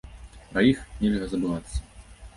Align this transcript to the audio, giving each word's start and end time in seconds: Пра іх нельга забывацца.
Пра 0.53 0.63
іх 0.71 0.81
нельга 1.03 1.29
забывацца. 1.35 1.79